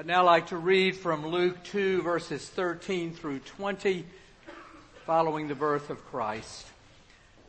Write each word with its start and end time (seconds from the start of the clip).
I'd 0.00 0.06
now 0.06 0.24
like 0.24 0.46
to 0.46 0.56
read 0.56 0.96
from 0.96 1.26
Luke 1.26 1.62
2 1.64 2.00
verses 2.00 2.48
13 2.48 3.12
through 3.12 3.40
20 3.40 4.06
following 5.04 5.46
the 5.46 5.54
birth 5.54 5.90
of 5.90 6.02
Christ. 6.06 6.66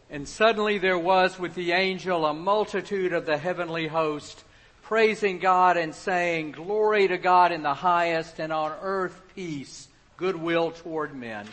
And 0.09 0.27
suddenly 0.27 0.77
there 0.77 0.99
was 0.99 1.39
with 1.39 1.55
the 1.55 1.71
angel 1.71 2.25
a 2.25 2.33
multitude 2.33 3.13
of 3.13 3.25
the 3.25 3.37
heavenly 3.37 3.87
host 3.87 4.43
praising 4.81 5.39
God 5.39 5.77
and 5.77 5.95
saying, 5.95 6.51
glory 6.51 7.07
to 7.07 7.17
God 7.17 7.53
in 7.53 7.63
the 7.63 7.73
highest 7.73 8.37
and 8.37 8.51
on 8.51 8.73
earth 8.81 9.21
peace, 9.33 9.87
goodwill 10.17 10.71
toward 10.71 11.15
men. 11.15 11.47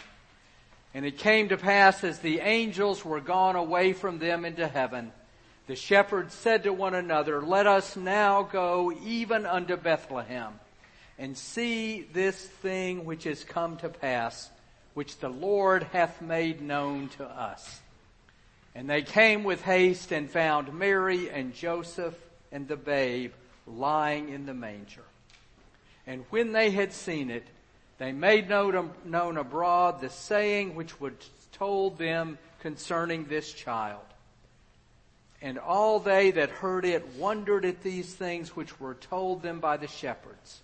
And 0.95 1.07
it 1.07 1.19
came 1.19 1.51
to 1.51 1.57
pass 1.57 2.03
as 2.03 2.19
the 2.19 2.41
angels 2.41 3.05
were 3.05 3.21
gone 3.21 3.55
away 3.55 3.93
from 3.93 4.19
them 4.19 4.45
into 4.45 4.67
heaven, 4.67 5.13
the 5.69 5.77
shepherds 5.77 6.35
said 6.35 6.65
to 6.65 6.73
one 6.73 6.97
another, 6.97 7.41
let 7.41 7.69
us 7.69 7.97
now 7.97 8.43
go 8.43 8.93
even 9.05 9.47
unto 9.47 9.77
Bethlehem 9.77 10.59
and 11.19 11.37
see 11.37 12.03
this 12.13 12.37
thing 12.37 13.05
which 13.05 13.27
is 13.27 13.43
come 13.45 13.77
to 13.79 13.89
pass, 13.89 14.51
which 14.95 15.19
the 15.19 15.29
Lord 15.29 15.83
hath 15.93 16.23
made 16.23 16.61
known 16.61 17.09
to 17.11 17.25
us. 17.25 17.81
And 18.75 18.89
they 18.89 19.03
came 19.03 19.43
with 19.43 19.63
haste 19.63 20.13
and 20.13 20.31
found 20.31 20.73
Mary 20.73 21.29
and 21.31 21.53
Joseph 21.55 22.15
and 22.53 22.69
the 22.69 22.77
babe 22.77 23.33
lying 23.67 24.29
in 24.29 24.47
the 24.47 24.55
manger. 24.55 25.05
And 26.07 26.25
when 26.31 26.53
they 26.53 26.71
had 26.71 26.93
seen 26.93 27.31
it, 27.31 27.47
they 27.99 28.13
made 28.13 28.49
known 28.49 29.37
abroad 29.37 30.01
the 30.01 30.09
saying 30.09 30.77
which 30.77 31.01
was 31.01 31.13
told 31.51 31.99
them 31.99 32.39
concerning 32.61 33.25
this 33.25 33.53
child. 33.53 34.01
And 35.43 35.59
all 35.59 35.99
they 35.99 36.31
that 36.31 36.51
heard 36.51 36.85
it 36.85 37.17
wondered 37.17 37.65
at 37.65 37.83
these 37.83 38.15
things 38.15 38.55
which 38.55 38.79
were 38.79 38.95
told 38.95 39.43
them 39.43 39.59
by 39.59 39.77
the 39.77 39.89
shepherds. 39.89 40.61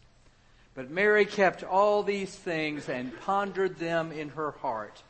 But 0.75 0.91
Mary 0.91 1.25
kept 1.25 1.63
all 1.63 2.03
these 2.03 2.35
things 2.35 2.89
and 2.89 3.19
pondered 3.21 3.79
them 3.79 4.11
in 4.11 4.31
her 4.31 4.53
heart. 4.53 5.03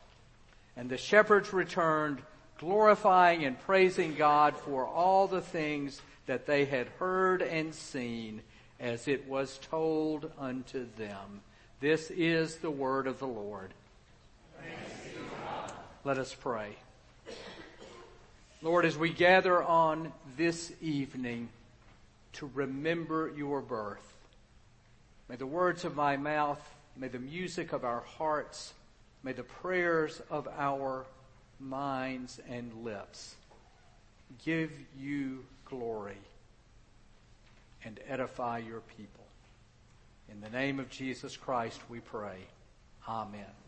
And 0.77 0.89
the 0.89 0.97
shepherds 0.97 1.53
returned, 1.53 2.21
glorifying 2.59 3.45
and 3.45 3.59
praising 3.59 4.15
God 4.15 4.55
for 4.55 4.85
all 4.85 5.27
the 5.27 5.41
things 5.41 6.01
that 6.27 6.45
they 6.45 6.65
had 6.65 6.87
heard 6.99 7.41
and 7.41 7.73
seen 7.73 8.41
as 8.79 9.07
it 9.07 9.27
was 9.27 9.57
told 9.69 10.31
unto 10.37 10.85
them. 10.97 11.41
This 11.79 12.11
is 12.11 12.57
the 12.57 12.71
word 12.71 13.07
of 13.07 13.19
the 13.19 13.27
Lord. 13.27 13.73
Let 16.03 16.17
us 16.17 16.33
pray. 16.33 16.75
Lord, 18.61 18.85
as 18.85 18.97
we 18.97 19.11
gather 19.11 19.63
on 19.63 20.11
this 20.37 20.71
evening 20.81 21.49
to 22.33 22.49
remember 22.53 23.31
your 23.35 23.61
birth, 23.61 24.14
May 25.35 25.39
the 25.39 25.47
words 25.47 25.83
of 25.83 25.97
my 25.97 26.15
mouth, 26.15 26.61
may 26.95 27.09
the 27.09 27.19
music 27.19 27.73
of 27.73 27.83
our 27.83 27.99
hearts, 27.99 28.73
may 29.21 29.33
the 29.33 29.43
prayers 29.43 30.21
of 30.29 30.47
our 30.57 31.05
minds 31.59 32.39
and 32.47 32.71
lips 32.85 33.35
give 34.45 34.71
you 34.97 35.43
glory 35.65 36.15
and 37.83 37.99
edify 38.07 38.59
your 38.59 38.79
people. 38.79 39.25
In 40.31 40.39
the 40.39 40.49
name 40.57 40.79
of 40.79 40.89
Jesus 40.89 41.35
Christ 41.35 41.81
we 41.89 41.99
pray. 41.99 42.37
Amen. 43.05 43.64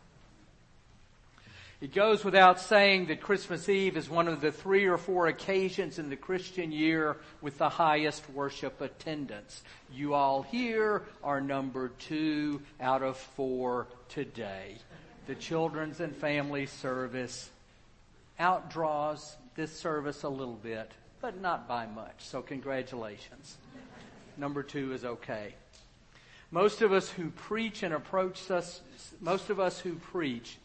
It 1.80 1.94
goes 1.94 2.24
without 2.24 2.58
saying 2.58 3.06
that 3.06 3.20
Christmas 3.20 3.68
Eve 3.68 3.96
is 3.96 4.10
one 4.10 4.26
of 4.26 4.40
the 4.40 4.50
three 4.50 4.86
or 4.86 4.98
four 4.98 5.28
occasions 5.28 6.00
in 6.00 6.10
the 6.10 6.16
Christian 6.16 6.72
year 6.72 7.18
with 7.40 7.56
the 7.58 7.68
highest 7.68 8.28
worship 8.30 8.80
attendance. 8.80 9.62
You 9.92 10.14
all 10.14 10.42
here 10.42 11.04
are 11.22 11.40
number 11.40 11.92
two 12.00 12.62
out 12.80 13.04
of 13.04 13.16
four 13.16 13.86
today. 14.08 14.78
The 15.28 15.36
children's 15.36 16.00
and 16.00 16.16
family 16.16 16.66
service 16.66 17.48
outdraws 18.40 19.36
this 19.54 19.70
service 19.72 20.24
a 20.24 20.28
little 20.28 20.58
bit, 20.60 20.90
but 21.20 21.40
not 21.40 21.68
by 21.68 21.86
much. 21.86 22.14
So 22.18 22.42
congratulations. 22.42 23.56
Number 24.36 24.64
two 24.64 24.92
is 24.94 25.04
okay. 25.04 25.54
Most 26.50 26.82
of 26.82 26.92
us 26.92 27.08
who 27.08 27.30
preach 27.30 27.84
and 27.84 27.94
approach 27.94 28.50
us, 28.50 28.80
most 29.20 29.48
of 29.48 29.60
us 29.60 29.78
who 29.78 29.94
preach 29.94 30.58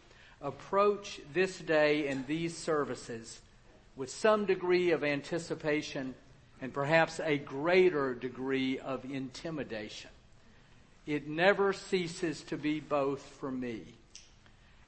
approach 0.43 1.21
this 1.33 1.57
day 1.57 2.07
and 2.09 2.27
these 2.27 2.55
services 2.55 3.39
with 3.95 4.09
some 4.09 4.45
degree 4.45 4.91
of 4.91 5.03
anticipation 5.03 6.13
and 6.61 6.73
perhaps 6.73 7.19
a 7.21 7.37
greater 7.37 8.13
degree 8.13 8.77
of 8.77 9.05
intimidation. 9.05 10.09
It 11.07 11.27
never 11.27 11.73
ceases 11.73 12.41
to 12.43 12.57
be 12.57 12.79
both 12.79 13.21
for 13.39 13.51
me. 13.51 13.81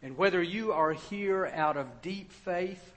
And 0.04 0.18
whether 0.18 0.42
you 0.42 0.72
are 0.72 0.94
here 0.94 1.48
out 1.48 1.78
of 1.78 2.02
deep 2.02 2.32
faith, 2.32 2.94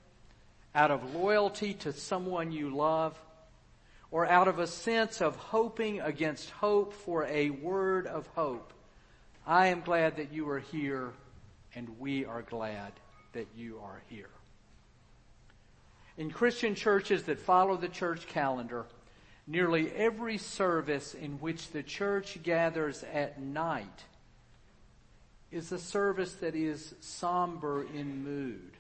out 0.75 0.91
of 0.91 1.15
loyalty 1.15 1.75
to 1.75 1.93
someone 1.93 2.53
you 2.53 2.75
love, 2.75 3.19
or 4.11 4.27
out 4.27 4.49
of 4.49 4.59
a 4.59 4.67
sense 4.67 5.21
of 5.21 5.37
hoping 5.37 6.01
against 6.01 6.51
hope 6.51 6.93
for 6.93 7.25
a 7.27 7.51
word 7.51 8.07
of 8.07 8.27
hope, 8.29 8.73
I 9.47 9.69
am 9.69 9.81
glad 9.81 10.17
that 10.17 10.33
you 10.33 10.49
are 10.51 10.61
here 10.61 11.13
and 11.75 11.99
we 11.99 12.25
are 12.25 12.43
glad 12.43 12.93
that 13.33 13.47
you 13.57 13.81
are 13.83 14.03
here. 14.09 14.31
In 16.17 16.31
Christian 16.31 16.75
churches 16.75 17.25
that 17.25 17.39
follow 17.39 17.77
the 17.77 17.89
church 17.89 18.27
calendar, 18.27 18.87
nearly 19.47 19.91
every 19.93 20.39
service 20.39 21.15
in 21.15 21.33
which 21.41 21.71
the 21.71 21.83
church 21.83 22.43
gathers 22.43 23.05
at 23.13 23.41
night 23.41 24.05
is 25.51 25.73
a 25.73 25.79
service 25.79 26.35
that 26.35 26.55
is 26.55 26.95
somber 27.01 27.87
in 27.95 28.25
mood, 28.25 28.73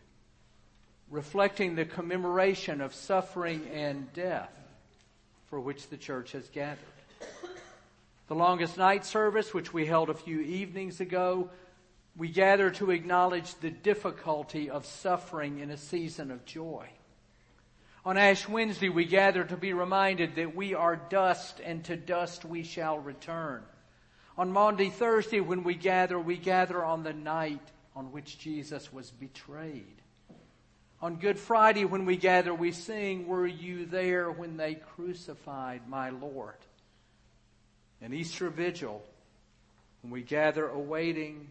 reflecting 1.10 1.74
the 1.74 1.84
commemoration 1.84 2.80
of 2.80 2.94
suffering 2.94 3.66
and 3.72 4.12
death 4.12 4.52
for 5.48 5.58
which 5.58 5.88
the 5.88 5.96
church 5.96 6.32
has 6.32 6.48
gathered. 6.50 6.78
The 8.26 8.34
longest 8.34 8.76
night 8.76 9.06
service, 9.06 9.54
which 9.54 9.72
we 9.72 9.86
held 9.86 10.10
a 10.10 10.14
few 10.14 10.40
evenings 10.40 11.00
ago, 11.00 11.48
we 12.18 12.28
gather 12.28 12.68
to 12.72 12.90
acknowledge 12.90 13.54
the 13.60 13.70
difficulty 13.70 14.68
of 14.68 14.84
suffering 14.84 15.60
in 15.60 15.70
a 15.70 15.76
season 15.76 16.32
of 16.32 16.44
joy. 16.44 16.88
On 18.04 18.18
Ash 18.18 18.48
Wednesday, 18.48 18.88
we 18.88 19.04
gather 19.04 19.44
to 19.44 19.56
be 19.56 19.72
reminded 19.72 20.34
that 20.34 20.56
we 20.56 20.74
are 20.74 20.96
dust 20.96 21.60
and 21.64 21.84
to 21.84 21.96
dust 21.96 22.44
we 22.44 22.64
shall 22.64 22.98
return. 22.98 23.62
On 24.36 24.50
Maundy 24.50 24.90
Thursday, 24.90 25.40
when 25.40 25.62
we 25.62 25.74
gather, 25.74 26.18
we 26.18 26.36
gather 26.36 26.84
on 26.84 27.04
the 27.04 27.12
night 27.12 27.62
on 27.94 28.10
which 28.10 28.38
Jesus 28.38 28.92
was 28.92 29.10
betrayed. 29.12 30.02
On 31.00 31.16
Good 31.16 31.38
Friday, 31.38 31.84
when 31.84 32.04
we 32.04 32.16
gather, 32.16 32.52
we 32.52 32.72
sing, 32.72 33.28
Were 33.28 33.46
you 33.46 33.86
there 33.86 34.28
when 34.28 34.56
they 34.56 34.74
crucified 34.74 35.88
my 35.88 36.10
Lord? 36.10 36.56
And 38.02 38.12
Easter 38.12 38.50
Vigil, 38.50 39.04
when 40.02 40.12
we 40.12 40.22
gather 40.22 40.66
awaiting 40.66 41.48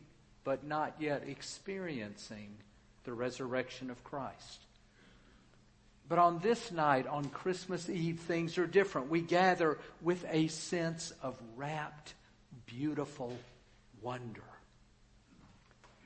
but 0.48 0.66
not 0.66 0.96
yet 0.98 1.24
experiencing 1.28 2.48
the 3.04 3.12
resurrection 3.12 3.90
of 3.90 4.02
Christ. 4.06 4.62
But 6.08 6.20
on 6.20 6.40
this 6.40 6.72
night, 6.72 7.06
on 7.06 7.26
Christmas 7.26 7.90
Eve, 7.90 8.22
things 8.22 8.58
are 8.58 8.66
different. 8.66 9.10
We 9.10 9.20
gather 9.20 9.78
with 10.02 10.24
a 10.32 10.48
sense 10.48 11.12
of 11.22 11.36
rapt, 11.58 12.14
beautiful 12.66 13.38
wonder. 14.02 14.40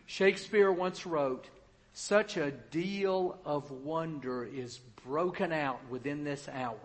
Shakespeare 0.07 0.72
once 0.72 1.06
wrote, 1.06 1.47
such 1.94 2.35
a 2.35 2.50
deal 2.50 3.38
of 3.46 3.69
wonder 3.69 4.44
is 4.44 4.79
broken 5.06 5.52
out 5.52 5.81
within 5.88 6.23
this 6.23 6.50
hour 6.50 6.79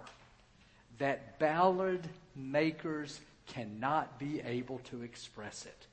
that 0.99 1.38
ballad 1.38 2.06
makers 2.34 3.19
cannot 3.47 4.19
be 4.19 4.43
able 4.43 4.81
to 4.91 5.00
express 5.00 5.64
it. 5.64 5.87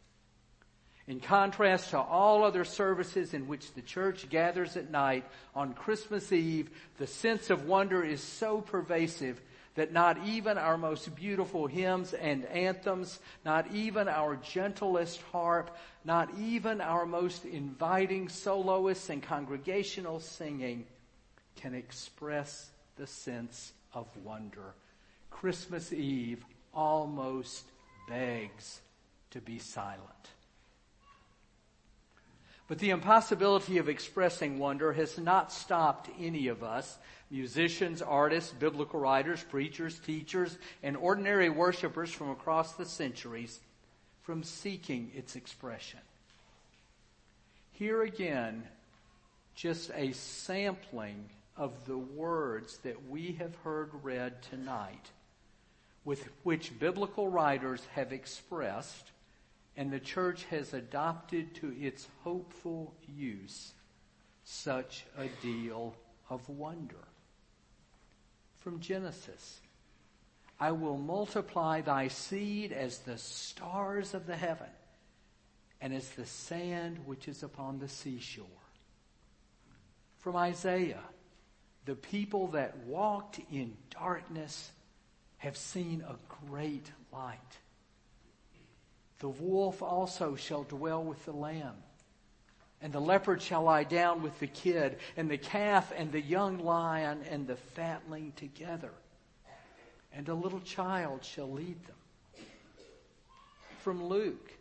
In 1.07 1.19
contrast 1.19 1.89
to 1.89 1.99
all 1.99 2.43
other 2.43 2.63
services 2.63 3.33
in 3.33 3.47
which 3.47 3.73
the 3.73 3.81
church 3.81 4.29
gathers 4.29 4.77
at 4.77 4.89
night, 4.89 5.25
on 5.53 5.73
Christmas 5.73 6.31
Eve, 6.31 6.69
the 6.97 7.07
sense 7.07 7.49
of 7.49 7.65
wonder 7.65 8.03
is 8.03 8.21
so 8.21 8.61
pervasive 8.61 9.41
that 9.75 9.91
not 9.91 10.17
even 10.25 10.57
our 10.57 10.77
most 10.77 11.13
beautiful 11.15 11.67
hymns 11.67 12.13
and 12.13 12.45
anthems, 12.45 13.19
not 13.43 13.69
even 13.73 14.07
our 14.07 14.35
gentlest 14.37 15.21
harp, 15.31 15.75
not 16.05 16.29
even 16.39 16.79
our 16.79 17.05
most 17.05 17.43
inviting 17.43 18.29
soloists 18.29 19.09
and 19.09 19.23
congregational 19.23 20.19
singing 20.19 20.85
can 21.55 21.73
express 21.73 22.69
the 22.97 23.07
sense 23.07 23.73
of 23.93 24.07
wonder. 24.23 24.73
Christmas 25.31 25.91
Eve 25.91 26.45
almost 26.73 27.65
begs 28.07 28.79
to 29.31 29.41
be 29.41 29.59
silent. 29.59 30.29
But 32.67 32.79
the 32.79 32.91
impossibility 32.91 33.77
of 33.77 33.89
expressing 33.89 34.57
wonder 34.57 34.93
has 34.93 35.17
not 35.17 35.51
stopped 35.51 36.09
any 36.19 36.47
of 36.47 36.63
us, 36.63 36.97
musicians, 37.29 38.01
artists, 38.01 38.53
biblical 38.53 38.99
writers, 38.99 39.43
preachers, 39.43 39.99
teachers, 39.99 40.57
and 40.81 40.95
ordinary 40.95 41.49
worshipers 41.49 42.11
from 42.11 42.29
across 42.29 42.73
the 42.73 42.85
centuries, 42.85 43.59
from 44.21 44.43
seeking 44.43 45.11
its 45.13 45.35
expression. 45.35 45.99
Here 47.73 48.01
again, 48.03 48.63
just 49.55 49.91
a 49.93 50.13
sampling 50.13 51.29
of 51.57 51.85
the 51.85 51.97
words 51.97 52.77
that 52.77 53.09
we 53.09 53.33
have 53.33 53.55
heard 53.63 53.89
read 54.01 54.41
tonight, 54.43 55.11
with 56.05 56.27
which 56.43 56.79
biblical 56.79 57.27
writers 57.27 57.85
have 57.93 58.13
expressed 58.13 59.11
and 59.75 59.91
the 59.91 59.99
church 59.99 60.45
has 60.45 60.73
adopted 60.73 61.55
to 61.55 61.75
its 61.79 62.07
hopeful 62.23 62.93
use 63.07 63.73
such 64.43 65.05
a 65.17 65.27
deal 65.41 65.95
of 66.29 66.47
wonder. 66.49 67.07
From 68.57 68.79
Genesis, 68.79 69.61
I 70.59 70.71
will 70.71 70.97
multiply 70.97 71.81
thy 71.81 72.07
seed 72.07 72.71
as 72.71 72.99
the 72.99 73.17
stars 73.17 74.13
of 74.13 74.27
the 74.27 74.35
heaven 74.35 74.69
and 75.81 75.93
as 75.93 76.09
the 76.11 76.25
sand 76.25 76.99
which 77.05 77.27
is 77.27 77.43
upon 77.43 77.79
the 77.79 77.89
seashore. 77.89 78.45
From 80.19 80.37
Isaiah, 80.37 81.03
the 81.85 81.95
people 81.95 82.47
that 82.49 82.77
walked 82.85 83.39
in 83.51 83.75
darkness 83.89 84.71
have 85.37 85.57
seen 85.57 86.05
a 86.07 86.15
great 86.47 86.89
light. 87.11 87.57
The 89.23 89.29
wolf 89.29 89.81
also 89.81 90.35
shall 90.35 90.63
dwell 90.63 91.01
with 91.01 91.23
the 91.23 91.31
lamb, 91.31 91.77
and 92.81 92.91
the 92.91 92.99
leopard 92.99 93.41
shall 93.41 93.63
lie 93.63 93.85
down 93.85 94.21
with 94.21 94.37
the 94.41 94.47
kid, 94.47 94.97
and 95.15 95.31
the 95.31 95.37
calf 95.37 95.93
and 95.95 96.11
the 96.11 96.19
young 96.19 96.59
lion 96.59 97.21
and 97.29 97.47
the 97.47 97.55
fatling 97.55 98.33
together, 98.35 98.91
and 100.11 100.27
a 100.27 100.33
little 100.33 100.59
child 100.59 101.23
shall 101.23 101.49
lead 101.49 101.77
them. 101.85 101.95
From 103.79 104.03
Luke, 104.03 104.51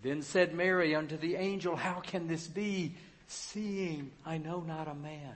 then 0.00 0.22
said 0.22 0.54
Mary 0.54 0.94
unto 0.94 1.16
the 1.16 1.34
angel, 1.34 1.74
How 1.74 1.98
can 1.98 2.28
this 2.28 2.46
be, 2.46 2.94
seeing 3.26 4.12
I 4.24 4.38
know 4.38 4.60
not 4.60 4.86
a 4.86 4.94
man? 4.94 5.34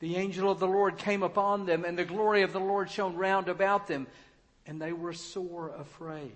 The 0.00 0.16
angel 0.16 0.50
of 0.50 0.58
the 0.58 0.68
Lord 0.68 0.98
came 0.98 1.22
upon 1.22 1.64
them, 1.64 1.86
and 1.86 1.98
the 1.98 2.04
glory 2.04 2.42
of 2.42 2.52
the 2.52 2.60
Lord 2.60 2.90
shone 2.90 3.16
round 3.16 3.48
about 3.48 3.86
them, 3.86 4.06
and 4.66 4.78
they 4.78 4.92
were 4.92 5.14
sore 5.14 5.70
afraid. 5.70 6.34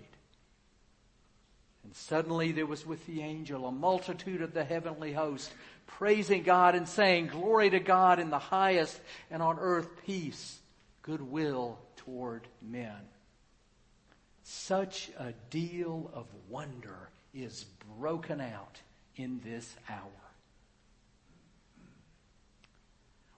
And 1.85 1.95
suddenly 1.95 2.51
there 2.51 2.65
was 2.65 2.83
with 2.83 3.05
the 3.05 3.21
angel 3.21 3.67
a 3.67 3.71
multitude 3.71 4.41
of 4.41 4.55
the 4.55 4.63
heavenly 4.63 5.13
host, 5.13 5.53
praising 5.85 6.41
God 6.41 6.73
and 6.73 6.89
saying, 6.89 7.27
Glory 7.27 7.69
to 7.69 7.79
God 7.79 8.19
in 8.19 8.31
the 8.31 8.39
highest, 8.39 8.99
and 9.29 9.43
on 9.43 9.59
earth 9.59 9.87
peace, 10.03 10.57
goodwill 11.03 11.77
toward 11.97 12.47
men. 12.59 12.97
Such 14.41 15.11
a 15.19 15.33
deal 15.51 16.09
of 16.11 16.25
wonder 16.49 17.11
is 17.35 17.65
broken 17.99 18.41
out 18.41 18.81
in 19.15 19.39
this 19.45 19.75
hour. 19.87 20.09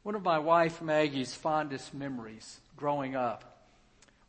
One 0.04 0.16
of 0.16 0.24
my 0.24 0.40
wife 0.40 0.82
Maggie's 0.82 1.36
fondest 1.36 1.94
memories 1.94 2.62
growing 2.78 3.14
up 3.14 3.57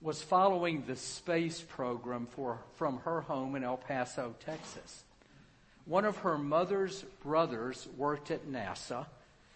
was 0.00 0.22
following 0.22 0.84
the 0.86 0.96
space 0.96 1.60
program 1.60 2.26
for, 2.26 2.60
from 2.76 2.98
her 3.00 3.20
home 3.22 3.56
in 3.56 3.64
El 3.64 3.76
Paso, 3.76 4.34
Texas. 4.44 5.02
One 5.86 6.04
of 6.04 6.18
her 6.18 6.38
mother's 6.38 7.02
brothers 7.22 7.88
worked 7.96 8.30
at 8.30 8.46
NASA, 8.46 9.06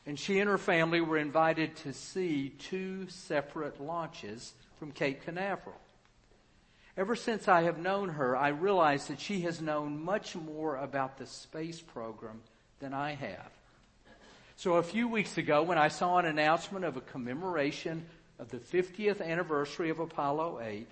and 0.04 0.18
she 0.18 0.40
and 0.40 0.48
her 0.48 0.58
family 0.58 1.00
were 1.00 1.18
invited 1.18 1.76
to 1.76 1.92
see 1.92 2.50
two 2.58 3.08
separate 3.08 3.80
launches 3.80 4.54
from 4.78 4.90
Cape 4.90 5.24
Canaveral. 5.24 5.76
Ever 6.96 7.14
since 7.14 7.48
I 7.48 7.62
have 7.62 7.78
known 7.78 8.10
her, 8.10 8.36
I 8.36 8.48
realize 8.48 9.06
that 9.06 9.20
she 9.20 9.42
has 9.42 9.60
known 9.60 10.04
much 10.04 10.34
more 10.34 10.76
about 10.76 11.18
the 11.18 11.26
space 11.26 11.80
program 11.80 12.40
than 12.80 12.92
I 12.92 13.14
have. 13.14 13.50
So 14.56 14.74
a 14.74 14.82
few 14.82 15.08
weeks 15.08 15.38
ago, 15.38 15.62
when 15.62 15.78
I 15.78 15.88
saw 15.88 16.18
an 16.18 16.26
announcement 16.26 16.84
of 16.84 16.96
a 16.96 17.00
commemoration 17.00 18.04
of 18.42 18.50
the 18.50 18.58
50th 18.58 19.24
anniversary 19.24 19.88
of 19.88 20.00
Apollo 20.00 20.60
8, 20.64 20.88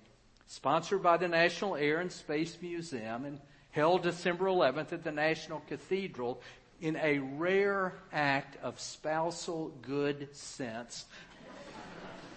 sponsored 0.47 1.02
by 1.02 1.17
the 1.17 1.26
National 1.26 1.75
Air 1.75 1.99
and 1.99 2.12
Space 2.12 2.56
Museum 2.62 3.25
and 3.25 3.41
held 3.73 4.05
December 4.05 4.44
11th 4.44 4.93
at 4.93 5.02
the 5.02 5.11
National 5.11 5.61
Cathedral 5.67 6.41
in 6.81 6.94
a 6.94 7.19
rare 7.19 7.94
act 8.12 8.56
of 8.62 8.79
spousal 8.79 9.73
good 9.82 10.32
sense, 10.35 11.06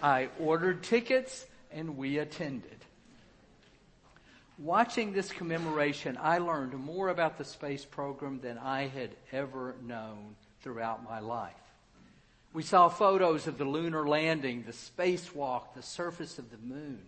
I 0.02 0.30
ordered 0.40 0.82
tickets 0.82 1.46
and 1.70 1.96
we 1.96 2.18
attended. 2.18 2.84
Watching 4.58 5.12
this 5.12 5.30
commemoration, 5.30 6.18
I 6.20 6.38
learned 6.38 6.74
more 6.74 7.10
about 7.10 7.38
the 7.38 7.44
space 7.44 7.84
program 7.84 8.40
than 8.40 8.58
I 8.58 8.88
had 8.88 9.10
ever 9.30 9.76
known 9.80 10.34
throughout 10.60 11.04
my 11.04 11.20
life. 11.20 11.63
We 12.54 12.62
saw 12.62 12.88
photos 12.88 13.46
of 13.46 13.58
the 13.58 13.64
lunar 13.64 14.08
landing, 14.08 14.62
the 14.62 14.72
spacewalk, 14.72 15.74
the 15.74 15.82
surface 15.82 16.38
of 16.38 16.50
the 16.50 16.56
moon. 16.56 17.02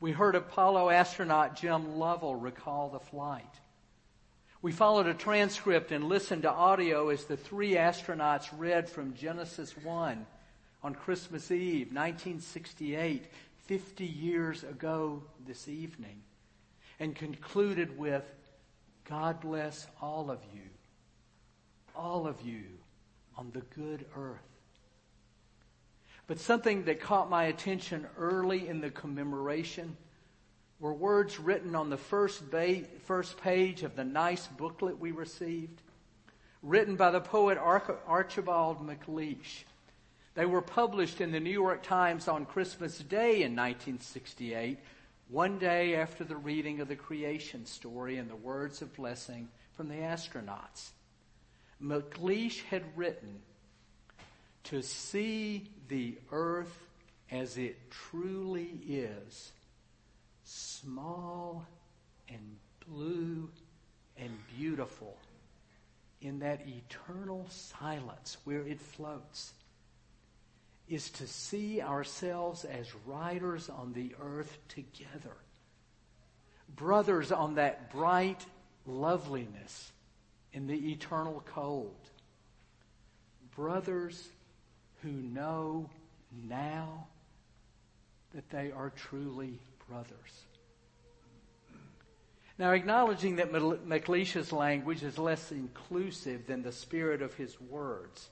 We 0.00 0.12
heard 0.12 0.34
Apollo 0.34 0.90
astronaut 0.90 1.56
Jim 1.56 1.98
Lovell 1.98 2.34
recall 2.34 2.90
the 2.90 2.98
flight. 2.98 3.44
We 4.60 4.72
followed 4.72 5.06
a 5.06 5.14
transcript 5.14 5.92
and 5.92 6.04
listened 6.04 6.42
to 6.42 6.50
audio 6.50 7.08
as 7.08 7.24
the 7.24 7.36
three 7.36 7.76
astronauts 7.76 8.48
read 8.58 8.88
from 8.88 9.14
Genesis 9.14 9.74
1 9.78 10.26
on 10.82 10.94
Christmas 10.94 11.50
Eve, 11.50 11.92
1968, 11.92 13.24
50 13.66 14.04
years 14.04 14.64
ago 14.64 15.22
this 15.46 15.68
evening, 15.68 16.20
and 16.98 17.14
concluded 17.14 17.96
with, 17.96 18.24
God 19.08 19.40
bless 19.40 19.86
all 20.02 20.30
of 20.30 20.40
you 20.52 20.62
all 22.00 22.26
of 22.26 22.40
you 22.40 22.79
on 23.36 23.50
the 23.52 23.60
good 23.60 24.04
earth. 24.16 24.38
But 26.26 26.38
something 26.38 26.84
that 26.84 27.00
caught 27.00 27.28
my 27.28 27.44
attention 27.44 28.06
early 28.16 28.68
in 28.68 28.80
the 28.80 28.90
commemoration 28.90 29.96
were 30.78 30.94
words 30.94 31.38
written 31.38 31.74
on 31.74 31.90
the 31.90 31.96
first, 31.96 32.50
ba- 32.50 32.84
first 33.04 33.36
page 33.40 33.82
of 33.82 33.96
the 33.96 34.04
nice 34.04 34.46
booklet 34.46 34.98
we 34.98 35.10
received, 35.10 35.82
written 36.62 36.96
by 36.96 37.10
the 37.10 37.20
poet 37.20 37.58
Archibald 37.58 38.86
MacLeish. 38.86 39.64
They 40.34 40.46
were 40.46 40.62
published 40.62 41.20
in 41.20 41.32
the 41.32 41.40
New 41.40 41.50
York 41.50 41.82
Times 41.82 42.28
on 42.28 42.46
Christmas 42.46 42.98
Day 42.98 43.42
in 43.42 43.56
1968, 43.56 44.78
one 45.28 45.58
day 45.58 45.96
after 45.96 46.24
the 46.24 46.36
reading 46.36 46.80
of 46.80 46.88
the 46.88 46.96
creation 46.96 47.66
story 47.66 48.16
and 48.16 48.30
the 48.30 48.36
words 48.36 48.82
of 48.82 48.94
blessing 48.94 49.48
from 49.76 49.88
the 49.88 49.96
astronauts. 49.96 50.90
MacLeish 51.82 52.62
had 52.64 52.84
written, 52.96 53.40
to 54.64 54.82
see 54.82 55.70
the 55.88 56.18
earth 56.30 56.78
as 57.30 57.56
it 57.56 57.90
truly 57.90 58.70
is, 58.86 59.52
small 60.44 61.64
and 62.28 62.56
blue 62.86 63.48
and 64.16 64.30
beautiful 64.58 65.16
in 66.20 66.40
that 66.40 66.60
eternal 66.68 67.46
silence 67.48 68.36
where 68.44 68.60
it 68.60 68.80
floats, 68.80 69.52
is 70.88 71.08
to 71.10 71.26
see 71.26 71.80
ourselves 71.80 72.64
as 72.64 72.86
riders 73.06 73.70
on 73.70 73.92
the 73.94 74.14
earth 74.20 74.58
together, 74.68 75.36
brothers 76.76 77.32
on 77.32 77.54
that 77.54 77.90
bright 77.90 78.44
loveliness 78.86 79.92
in 80.52 80.66
the 80.66 80.92
eternal 80.92 81.42
cold. 81.46 82.10
Brothers 83.54 84.28
who 85.02 85.10
know 85.10 85.88
now 86.48 87.06
that 88.34 88.48
they 88.50 88.70
are 88.70 88.90
truly 88.90 89.58
brothers. 89.88 90.44
Now, 92.58 92.72
acknowledging 92.72 93.36
that 93.36 93.50
MacLeish's 93.52 94.52
language 94.52 95.02
is 95.02 95.16
less 95.16 95.50
inclusive 95.50 96.46
than 96.46 96.62
the 96.62 96.72
spirit 96.72 97.22
of 97.22 97.32
his 97.34 97.58
words, 97.58 98.28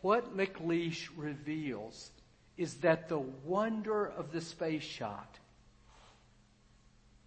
what 0.00 0.36
MacLeish 0.36 1.08
reveals 1.16 2.10
is 2.56 2.74
that 2.76 3.08
the 3.08 3.18
wonder 3.18 4.06
of 4.06 4.30
the 4.30 4.40
space 4.40 4.84
shot 4.84 5.38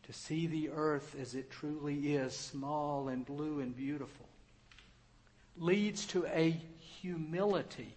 to 0.06 0.14
see 0.14 0.46
the 0.48 0.70
earth 0.70 1.16
as 1.20 1.34
it 1.34 1.50
truly 1.50 2.16
is, 2.16 2.36
small 2.36 3.08
and 3.08 3.26
blue 3.26 3.60
and 3.60 3.76
beautiful, 3.76 4.28
leads 5.58 6.06
to 6.06 6.26
a 6.28 6.56
humility 7.02 7.96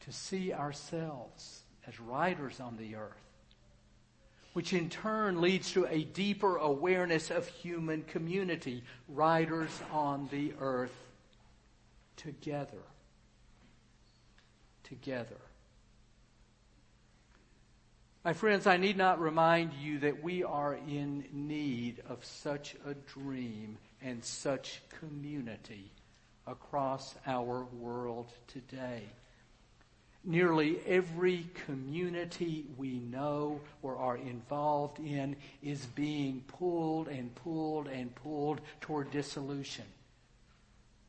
to 0.00 0.12
see 0.12 0.52
ourselves 0.52 1.62
as 1.86 2.00
riders 2.00 2.58
on 2.58 2.76
the 2.78 2.96
earth, 2.96 3.12
which 4.54 4.72
in 4.72 4.88
turn 4.88 5.40
leads 5.40 5.72
to 5.72 5.86
a 5.86 6.04
deeper 6.04 6.56
awareness 6.56 7.30
of 7.30 7.46
human 7.46 8.02
community, 8.04 8.82
riders 9.08 9.70
on 9.92 10.28
the 10.30 10.52
earth 10.58 10.96
together. 12.16 12.82
Together. 14.84 15.36
My 18.24 18.34
friends, 18.34 18.68
I 18.68 18.76
need 18.76 18.96
not 18.96 19.20
remind 19.20 19.72
you 19.72 19.98
that 20.00 20.22
we 20.22 20.44
are 20.44 20.74
in 20.74 21.24
need 21.32 22.00
of 22.08 22.24
such 22.24 22.76
a 22.86 22.94
dream 22.94 23.78
and 24.00 24.24
such 24.24 24.80
community 25.00 25.90
across 26.46 27.16
our 27.26 27.66
world 27.80 28.28
today. 28.46 29.02
Nearly 30.22 30.78
every 30.86 31.48
community 31.66 32.64
we 32.76 33.00
know 33.00 33.60
or 33.82 33.96
are 33.96 34.16
involved 34.16 35.00
in 35.00 35.34
is 35.60 35.84
being 35.84 36.44
pulled 36.46 37.08
and 37.08 37.34
pulled 37.34 37.88
and 37.88 38.14
pulled 38.14 38.60
toward 38.80 39.10
dissolution. 39.10 39.84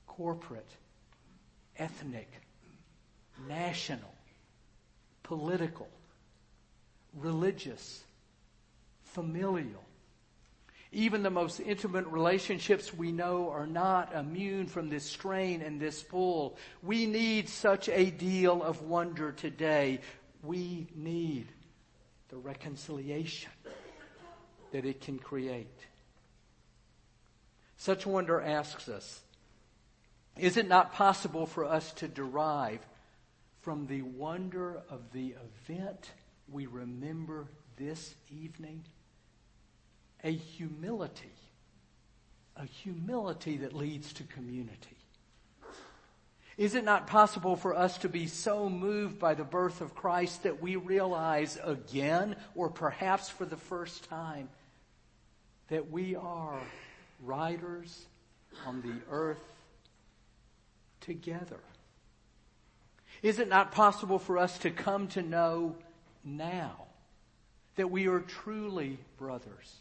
Corporate, 0.08 0.72
ethnic, 1.78 2.32
national, 3.48 4.16
political, 5.22 5.90
religious, 7.18 8.04
familial. 9.04 9.84
Even 10.92 11.24
the 11.24 11.32
most 11.32 11.60
intimate 11.60 12.06
relationships 12.06 12.94
we 12.94 13.12
know 13.12 13.50
are 13.50 13.66
not 13.66 14.14
immune 14.14 14.68
from 14.68 14.90
this 14.90 15.04
strain 15.04 15.62
and 15.62 15.80
this 15.80 16.04
pull. 16.04 16.56
We 16.84 17.08
need 17.08 17.50
such 17.50 17.90
a 17.90 18.12
deal 18.12 18.62
of 18.62 18.84
wonder 18.84 19.32
today. 19.32 20.02
We 20.44 20.88
need 20.96 21.48
the 22.30 22.38
reconciliation 22.38 23.52
that 24.72 24.86
it 24.86 25.02
can 25.02 25.18
create. 25.18 25.80
Such 27.78 28.06
wonder 28.06 28.40
asks 28.40 28.88
us, 28.88 29.22
is 30.38 30.58
it 30.58 30.68
not 30.68 30.94
possible 30.94 31.46
for 31.46 31.66
us 31.66 31.92
to 31.94 32.08
derive 32.08 32.80
from 33.62 33.88
the 33.88 34.02
wonder 34.02 34.82
of 34.90 35.12
the 35.12 35.36
event 35.68 36.12
we 36.52 36.66
remember 36.66 37.48
this 37.78 38.14
evening 38.30 38.84
a 40.24 40.32
humility, 40.32 41.34
a 42.56 42.66
humility 42.66 43.58
that 43.58 43.74
leads 43.74 44.14
to 44.14 44.24
community. 44.24 44.98
Is 46.56 46.76
it 46.76 46.86
not 46.86 47.08
possible 47.08 47.56
for 47.56 47.76
us 47.76 47.98
to 48.00 48.10
be 48.10 48.28
so 48.28 48.70
moved 48.70 49.20
by 49.20 49.34
the 49.34 49.44
birth 49.44 49.82
of 49.82 49.96
Christ 49.96 50.44
that 50.44 50.62
we 50.62 50.76
realize 50.76 51.58
again, 51.64 52.36
or 52.56 52.70
perhaps 52.70 53.28
for 53.28 53.46
the 53.46 53.58
first 53.58 54.08
time, 54.08 54.50
that 55.70 55.92
we 55.92 56.16
are 56.16 56.60
riders 57.24 58.06
on 58.68 58.82
the 58.82 58.94
earth 59.12 59.44
together? 61.02 61.60
Is 63.24 63.40
it 63.40 63.50
not 63.50 63.72
possible 63.72 64.20
for 64.20 64.38
us 64.38 64.58
to 64.60 64.70
come 64.70 65.08
to 65.10 65.24
know 65.24 65.76
now 66.24 66.86
that 67.76 67.90
we 67.90 68.08
are 68.08 68.20
truly 68.20 68.98
brothers 69.18 69.80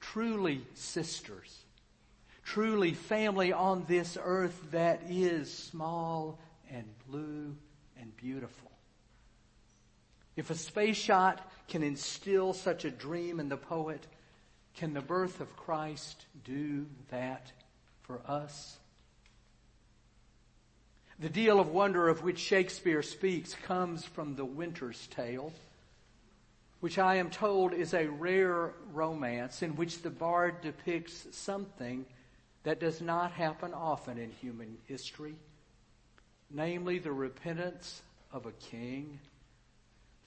truly 0.00 0.62
sisters, 0.74 1.64
truly 2.42 2.94
family 2.94 3.52
on 3.52 3.84
this 3.86 4.18
earth 4.20 4.60
that 4.72 5.02
is 5.08 5.52
small 5.52 6.38
and 6.70 6.84
blue 7.08 7.54
and 8.00 8.16
beautiful. 8.16 8.70
If 10.36 10.50
a 10.50 10.54
space 10.54 10.96
shot 10.96 11.48
can 11.68 11.82
instill 11.82 12.54
such 12.54 12.84
a 12.84 12.90
dream 12.90 13.40
in 13.40 13.48
the 13.48 13.56
poet, 13.56 14.06
can 14.74 14.94
the 14.94 15.00
birth 15.00 15.40
of 15.40 15.54
Christ 15.56 16.24
do 16.44 16.86
that 17.10 17.52
for 18.02 18.20
us? 18.26 18.78
The 21.20 21.28
deal 21.28 21.60
of 21.60 21.68
wonder 21.68 22.08
of 22.08 22.22
which 22.22 22.38
Shakespeare 22.38 23.02
speaks 23.02 23.54
comes 23.54 24.04
from 24.04 24.36
the 24.36 24.44
Winter's 24.44 25.06
Tale 25.08 25.52
which 26.80 26.98
I 26.98 27.16
am 27.16 27.28
told 27.28 27.74
is 27.74 27.92
a 27.92 28.06
rare 28.06 28.72
romance 28.92 29.62
in 29.62 29.76
which 29.76 30.00
the 30.00 30.10
bard 30.10 30.62
depicts 30.62 31.26
something 31.32 32.06
that 32.62 32.80
does 32.80 33.02
not 33.02 33.32
happen 33.32 33.74
often 33.74 34.18
in 34.18 34.30
human 34.30 34.78
history, 34.86 35.34
namely 36.50 36.98
the 36.98 37.12
repentance 37.12 38.00
of 38.32 38.46
a 38.46 38.52
king, 38.52 39.18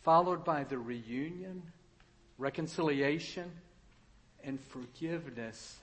followed 0.01 0.43
by 0.43 0.63
the 0.63 0.77
reunion, 0.77 1.63
reconciliation, 2.37 3.51
and 4.43 4.59
forgiveness 4.59 5.77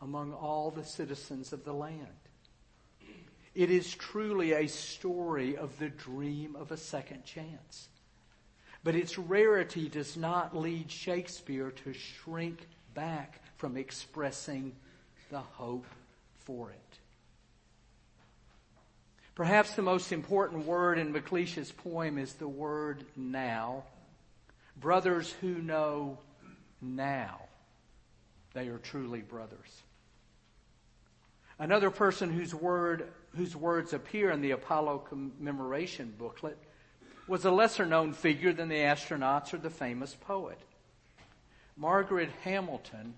among 0.00 0.32
all 0.32 0.70
the 0.70 0.84
citizens 0.84 1.52
of 1.52 1.64
the 1.64 1.74
land. 1.74 2.06
It 3.54 3.70
is 3.70 3.94
truly 3.94 4.52
a 4.52 4.68
story 4.68 5.56
of 5.56 5.78
the 5.78 5.88
dream 5.88 6.56
of 6.56 6.70
a 6.70 6.76
second 6.76 7.24
chance. 7.24 7.88
But 8.82 8.94
its 8.94 9.18
rarity 9.18 9.88
does 9.88 10.16
not 10.16 10.56
lead 10.56 10.90
Shakespeare 10.90 11.70
to 11.84 11.92
shrink 11.92 12.66
back 12.94 13.40
from 13.58 13.76
expressing 13.76 14.72
the 15.30 15.40
hope 15.40 15.86
for 16.38 16.70
it. 16.70 16.98
Perhaps 19.34 19.74
the 19.74 19.82
most 19.82 20.12
important 20.12 20.66
word 20.66 20.98
in 20.98 21.12
MacLeish's 21.12 21.72
poem 21.72 22.18
is 22.18 22.34
the 22.34 22.48
word 22.48 23.04
now. 23.16 23.84
Brothers 24.76 25.34
who 25.40 25.54
know 25.62 26.18
now 26.80 27.40
they 28.54 28.68
are 28.68 28.78
truly 28.78 29.20
brothers. 29.20 29.82
Another 31.60 31.90
person 31.90 32.32
whose 32.32 32.54
word, 32.54 33.12
whose 33.36 33.54
words 33.54 33.92
appear 33.92 34.30
in 34.30 34.40
the 34.40 34.52
Apollo 34.52 35.04
commemoration 35.10 36.14
booklet 36.18 36.56
was 37.28 37.44
a 37.44 37.50
lesser 37.50 37.84
known 37.84 38.14
figure 38.14 38.54
than 38.54 38.70
the 38.70 38.76
astronauts 38.76 39.52
or 39.52 39.58
the 39.58 39.68
famous 39.68 40.16
poet. 40.18 40.58
Margaret 41.76 42.30
Hamilton, 42.44 43.12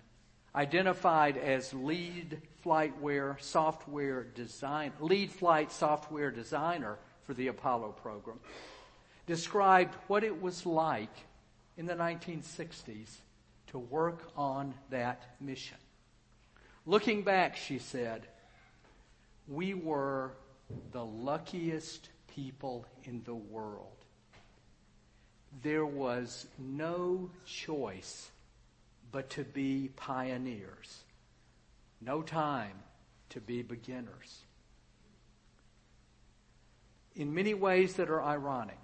identified 0.56 1.37
as 1.37 1.72
lead 1.72 2.42
flightware 2.64 3.37
software 3.40 4.25
design, 4.25 4.92
lead 4.99 5.30
flight 5.30 5.70
software 5.70 6.32
designer 6.32 6.99
for 7.22 7.34
the 7.34 7.46
Apollo 7.46 7.92
program, 8.02 8.40
described 9.25 9.94
what 10.08 10.25
it 10.25 10.42
was 10.42 10.66
like 10.66 11.14
in 11.76 11.87
the 11.87 11.94
1960s 11.94 13.18
to 13.68 13.78
work 13.78 14.32
on 14.37 14.75
that 14.90 15.37
mission. 15.40 15.78
Looking 16.87 17.23
back, 17.23 17.57
she 17.57 17.79
said, 17.79 18.27
we 19.49 19.75
were 19.75 20.33
the 20.93 21.05
luckiest 21.05 22.09
people 22.29 22.87
in 23.05 23.23
the 23.25 23.35
world 23.35 24.03
there 25.61 25.85
was 25.85 26.47
no 26.59 27.31
choice 27.45 28.31
but 29.11 29.29
to 29.31 29.45
be 29.45 29.91
pioneers. 29.97 31.05
No 32.01 32.23
time 32.23 32.79
to 33.31 33.41
be 33.41 33.62
beginners. 33.62 34.41
In 37.15 37.35
many 37.35 37.53
ways 37.53 37.95
that 37.95 38.09
are 38.09 38.23
ironic, 38.23 38.81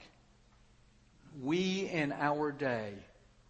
we 1.42 1.88
in 1.88 2.12
our 2.12 2.52
day 2.52 2.92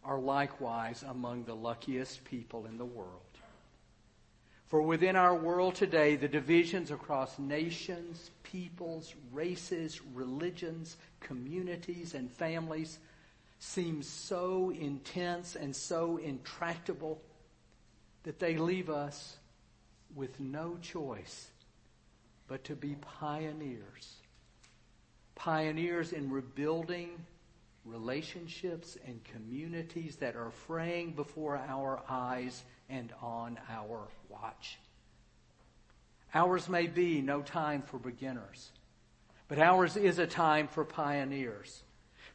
are 0.04 0.20
likewise 0.20 1.02
among 1.02 1.44
the 1.44 1.56
luckiest 1.56 2.24
people 2.24 2.66
in 2.66 2.78
the 2.78 2.84
world. 2.84 3.22
For 4.68 4.82
within 4.82 5.16
our 5.16 5.34
world 5.34 5.74
today, 5.76 6.16
the 6.16 6.28
divisions 6.28 6.90
across 6.90 7.38
nations, 7.38 8.30
peoples, 8.42 9.14
races, 9.32 10.00
religions, 10.14 10.98
communities, 11.20 12.14
and 12.14 12.30
families 12.30 12.98
seem 13.58 14.02
so 14.02 14.70
intense 14.70 15.56
and 15.56 15.74
so 15.74 16.18
intractable 16.18 17.20
that 18.24 18.38
they 18.38 18.58
leave 18.58 18.90
us 18.90 19.38
with 20.14 20.38
no 20.38 20.76
choice 20.82 21.48
but 22.46 22.64
to 22.64 22.76
be 22.76 22.94
pioneers. 23.20 24.16
Pioneers 25.34 26.12
in 26.12 26.30
rebuilding 26.30 27.10
relationships 27.86 28.98
and 29.06 29.22
communities 29.24 30.16
that 30.16 30.36
are 30.36 30.50
fraying 30.50 31.12
before 31.12 31.56
our 31.56 32.02
eyes 32.08 32.62
and 32.88 33.12
on 33.22 33.58
our 33.70 34.08
watch. 34.28 34.78
Ours 36.34 36.68
may 36.68 36.86
be 36.86 37.20
no 37.20 37.42
time 37.42 37.82
for 37.82 37.98
beginners, 37.98 38.70
but 39.48 39.58
ours 39.58 39.96
is 39.96 40.18
a 40.18 40.26
time 40.26 40.68
for 40.68 40.84
pioneers 40.84 41.82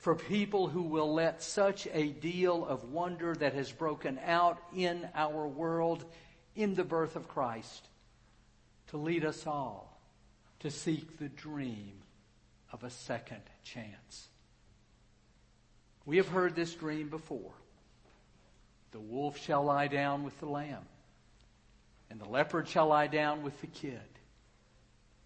for 0.04 0.16
people 0.16 0.68
who 0.68 0.82
will 0.82 1.14
let 1.14 1.42
such 1.42 1.88
a 1.94 2.08
deal 2.10 2.66
of 2.66 2.92
wonder 2.92 3.34
that 3.36 3.54
has 3.54 3.72
broken 3.72 4.20
out 4.26 4.62
in 4.76 5.08
our 5.16 5.48
world 5.48 6.04
in 6.58 6.76
the 6.76 6.84
birth 6.84 7.16
of 7.16 7.30
Christ 7.30 7.88
to 8.88 8.98
lead 8.98 9.24
us 9.24 9.48
all 9.48 9.98
to 10.60 10.70
seek 10.70 11.18
the 11.20 11.30
dream 11.30 11.94
of 12.74 12.84
a 12.84 12.90
second 12.90 13.44
chance. 13.64 14.28
We 16.06 16.18
have 16.18 16.28
heard 16.28 16.54
this 16.54 16.74
dream 16.74 17.08
before. 17.08 17.54
The 18.94 19.00
wolf 19.00 19.38
shall 19.38 19.64
lie 19.66 19.88
down 19.88 20.24
with 20.24 20.40
the 20.40 20.46
lamb, 20.46 20.86
and 22.10 22.20
the 22.20 22.30
leopard 22.30 22.68
shall 22.68 22.88
lie 22.88 23.08
down 23.08 23.44
with 23.44 23.60
the 23.60 23.68
kid, 23.68 24.00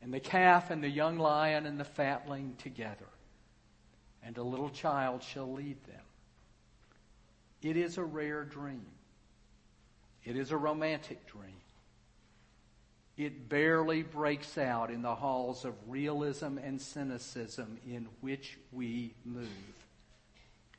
and 0.02 0.14
the 0.14 0.20
calf 0.20 0.72
and 0.72 0.84
the 0.84 0.90
young 0.90 1.20
lion 1.20 1.66
and 1.66 1.80
the 1.80 1.86
fatling 1.86 2.56
together 2.58 3.08
and 4.28 4.38
a 4.38 4.44
little 4.44 4.70
child 4.70 5.24
shall 5.24 5.54
lead 5.54 5.82
them. 5.86 6.02
It 7.62 7.78
is 7.78 7.98
a 7.98 8.04
rare 8.04 8.44
dream. 8.44 8.86
It 10.26 10.36
is 10.36 10.52
a 10.52 10.58
romantic 10.58 11.26
dream. 11.28 11.62
It 13.16 13.48
barely 13.48 14.04
breaks 14.04 14.58
out 14.58 14.92
in 14.92 15.02
the 15.02 15.16
halls 15.16 15.64
of 15.64 15.74
realism 15.88 16.58
and 16.58 16.80
cynicism 16.80 17.78
in 17.88 18.08
which 18.20 18.58
we 18.74 19.14
move. 19.24 19.48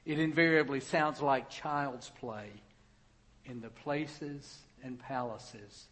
It 0.05 0.19
invariably 0.19 0.81
sounds 0.81 1.23
like 1.23 1.49
child's 1.49 2.11
play 2.21 2.51
in 3.49 3.61
the 3.61 3.71
places 3.71 4.59
and 4.83 4.99
palaces 4.99 5.87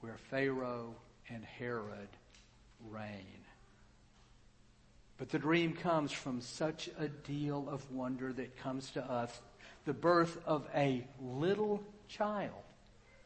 where 0.00 0.16
Pharaoh 0.30 0.94
and 1.28 1.44
Herod 1.44 2.08
reign. 2.90 3.44
But 5.18 5.30
the 5.30 5.38
dream 5.38 5.72
comes 5.72 6.12
from 6.12 6.40
such 6.40 6.90
a 6.98 7.08
deal 7.08 7.68
of 7.70 7.90
wonder 7.90 8.32
that 8.32 8.58
comes 8.58 8.90
to 8.92 9.02
us 9.02 9.40
the 9.84 9.94
birth 9.94 10.38
of 10.46 10.66
a 10.74 11.06
little 11.20 11.82
child. 12.08 12.52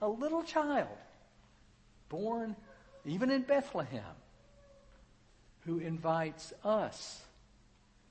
A 0.03 0.09
little 0.09 0.43
child 0.43 0.89
born 2.09 2.57
even 3.05 3.31
in 3.31 3.43
Bethlehem 3.43 4.03
who 5.67 5.79
invites 5.79 6.53
us 6.65 7.23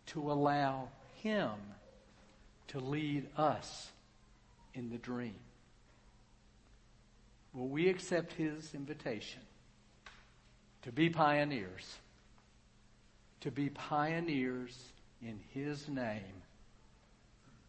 to 0.07 0.31
allow 0.31 0.89
him 1.15 1.51
to 2.67 2.79
lead 2.79 3.27
us 3.37 3.89
in 4.73 4.89
the 4.89 4.97
dream. 4.97 5.35
Will 7.53 7.67
we 7.67 7.89
accept 7.89 8.33
his 8.33 8.73
invitation 8.73 9.41
to 10.83 10.91
be 10.91 11.09
pioneers? 11.09 11.97
To 13.41 13.51
be 13.51 13.69
pioneers 13.69 14.77
in 15.21 15.39
his 15.53 15.87
name 15.87 16.43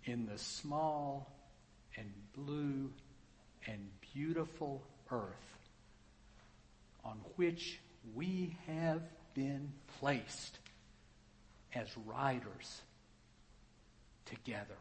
in 0.04 0.26
the 0.26 0.38
small 0.38 1.30
and 1.96 2.12
blue 2.34 2.90
and 3.66 3.88
beautiful 4.12 4.82
earth 5.10 5.58
on 7.04 7.20
which 7.36 7.80
we 8.14 8.56
have 8.66 9.02
been 9.34 9.72
placed 9.98 10.58
as 11.74 11.88
riders 12.06 12.82
together. 14.26 14.76